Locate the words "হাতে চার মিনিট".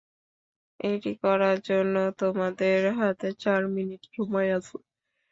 2.99-4.01